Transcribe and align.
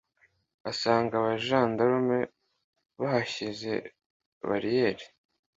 asanga 0.71 1.13
abajandarume 1.17 2.19
bahashyize 2.99 3.73
bariyeri, 4.47 5.05